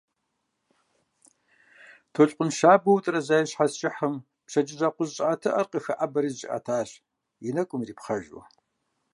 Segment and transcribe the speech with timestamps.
[2.13, 4.13] Толъкъун щабэу утӀэрэза и щхьэц кӀыхьым
[4.45, 6.89] пщэдджыжь акъужь щӀыӀэтыӀэр къыхэӀэбэри зэщӀиӀэтащ,
[7.47, 8.41] и нэкӀум ирипхъэжу.